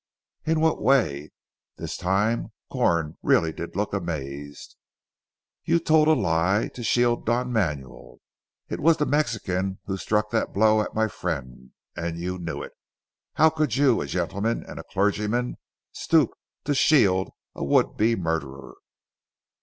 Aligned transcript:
"In 0.45 0.61
what 0.61 0.81
way?" 0.81 1.29
This 1.77 1.95
time 1.95 2.53
Corn 2.71 3.19
really 3.21 3.53
did 3.53 3.75
look 3.75 3.93
amazed. 3.93 4.75
"You 5.63 5.77
told 5.77 6.07
a 6.07 6.13
lie 6.13 6.69
to 6.69 6.81
shield 6.83 7.23
Don 7.27 7.53
Manuel. 7.53 8.17
It 8.67 8.79
was 8.79 8.97
the 8.97 9.05
Mexican 9.05 9.77
who 9.85 9.97
struck 9.97 10.31
that 10.31 10.53
blow 10.53 10.81
at 10.81 10.95
my 10.95 11.07
friend, 11.07 11.73
and 11.95 12.17
you 12.17 12.39
knew 12.39 12.63
it. 12.63 12.71
How 13.35 13.51
could 13.51 13.75
you 13.75 14.01
a 14.01 14.07
gentleman, 14.07 14.63
and 14.67 14.79
a 14.79 14.83
clergyman 14.91 15.57
stoop 15.91 16.31
to 16.63 16.73
shield 16.73 17.29
a 17.53 17.63
would 17.63 17.95
be 17.95 18.15
murderer." 18.15 18.73